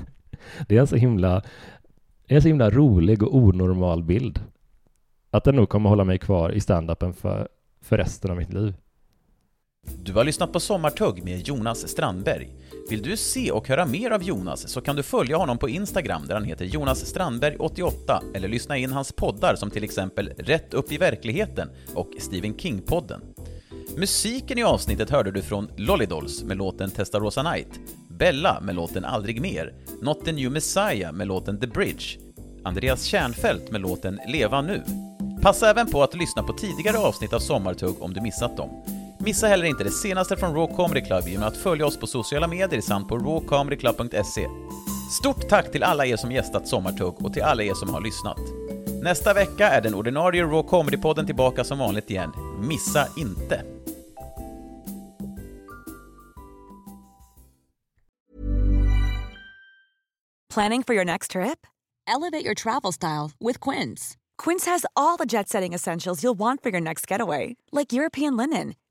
det 0.67 0.77
är 0.77 0.81
en 0.81 0.87
så 0.87 0.95
himla, 0.95 1.41
det 2.27 2.33
är 2.33 2.35
en 2.35 2.41
så 2.41 2.47
himla 2.47 2.69
rolig 2.69 3.23
och 3.23 3.35
onormal 3.35 4.03
bild. 4.03 4.39
Att 5.29 5.43
den 5.43 5.55
nog 5.55 5.69
kommer 5.69 5.89
hålla 5.89 6.03
mig 6.03 6.19
kvar 6.19 6.51
i 6.51 6.59
standupen 6.59 7.13
för, 7.13 7.47
för 7.81 7.97
resten 7.97 8.31
av 8.31 8.37
mitt 8.37 8.53
liv. 8.53 8.73
Du 10.11 10.13
har 10.13 10.23
lyssnat 10.23 10.53
på 10.53 10.59
Sommartugg 10.59 11.23
med 11.23 11.47
Jonas 11.47 11.87
Strandberg. 11.87 12.49
Vill 12.89 13.01
du 13.01 13.17
se 13.17 13.51
och 13.51 13.67
höra 13.67 13.85
mer 13.85 14.11
av 14.11 14.23
Jonas 14.23 14.69
så 14.69 14.81
kan 14.81 14.95
du 14.95 15.03
följa 15.03 15.37
honom 15.37 15.57
på 15.57 15.69
Instagram 15.69 16.27
där 16.27 16.33
han 16.33 16.43
heter 16.43 16.65
Jonas 16.65 17.15
Strandberg88 17.15 18.21
eller 18.33 18.47
lyssna 18.47 18.77
in 18.77 18.91
hans 18.91 19.11
poddar 19.11 19.55
som 19.55 19.71
till 19.71 19.83
exempel 19.83 20.33
Rätt 20.37 20.73
upp 20.73 20.91
i 20.91 20.97
verkligheten 20.97 21.69
och 21.95 22.11
Stephen 22.19 22.53
King-podden. 22.53 23.21
Musiken 23.97 24.57
i 24.57 24.63
avsnittet 24.63 25.09
hörde 25.09 25.31
du 25.31 25.41
från 25.41 25.69
Lollidols 25.77 26.43
med 26.43 26.57
låten 26.57 26.91
Testarossa 26.91 27.43
Night, 27.43 27.79
Bella 28.09 28.61
med 28.61 28.75
låten 28.75 29.05
Aldrig 29.05 29.41
mer, 29.41 29.73
Not 30.01 30.25
the 30.25 30.31
New 30.31 30.51
Messiah 30.51 31.13
med 31.13 31.27
låten 31.27 31.59
The 31.59 31.67
Bridge, 31.67 32.19
Andreas 32.63 33.03
Kärnfält 33.03 33.71
med 33.71 33.81
låten 33.81 34.19
Leva 34.27 34.61
nu. 34.61 34.83
Passa 35.41 35.69
även 35.69 35.87
på 35.87 36.03
att 36.03 36.15
lyssna 36.15 36.43
på 36.43 36.53
tidigare 36.53 36.97
avsnitt 36.97 37.33
av 37.33 37.39
Sommartugg 37.39 38.01
om 38.01 38.13
du 38.13 38.21
missat 38.21 38.57
dem. 38.57 39.00
Missa 39.23 39.47
heller 39.47 39.65
inte 39.65 39.83
det 39.83 39.91
senaste 39.91 40.37
från 40.37 40.55
Raw 40.55 40.75
Comedy 40.75 41.01
Club 41.01 41.27
genom 41.27 41.47
att 41.47 41.57
följa 41.57 41.85
oss 41.85 41.97
på 41.97 42.07
sociala 42.07 42.47
medier 42.47 42.81
samt 42.81 43.07
på 43.07 43.17
rawcomedyclub.se. 43.17 44.47
Stort 45.11 45.49
tack 45.49 45.71
till 45.71 45.83
alla 45.83 46.05
er 46.05 46.15
som 46.15 46.31
gästat 46.31 46.67
Sommartugg 46.67 47.25
och 47.25 47.33
till 47.33 47.43
alla 47.43 47.63
er 47.63 47.73
som 47.73 47.93
har 47.93 48.01
lyssnat. 48.01 48.37
Nästa 49.03 49.33
vecka 49.33 49.69
är 49.69 49.81
den 49.81 49.93
ordinarie 49.95 50.43
Raw 50.43 50.69
Comedy-podden 50.69 51.25
tillbaka 51.25 51.63
som 51.63 51.79
vanligt 51.79 52.09
igen. 52.09 52.31
Missa 52.59 53.07
inte! 53.17 53.63
Planning 60.53 60.83
for 60.83 60.95
your 60.95 61.05
next 61.05 61.31
trip? 61.31 61.67
Elevate 62.07 62.45
your 62.45 62.55
travel 62.55 62.91
style 62.91 63.31
with 63.39 63.69
Quince. 63.69 64.17
Quince 64.37 64.65
has 64.71 64.85
all 64.95 65.17
the 65.17 65.25
jet 65.25 65.49
setting 65.49 65.73
essentials 65.73 66.23
you'll 66.23 66.39
want 66.39 66.63
for 66.63 66.71
your 66.71 66.81
next 66.81 67.11
getaway, 67.11 67.55
like 67.71 67.93
European 67.93 68.35
linen, 68.37 68.73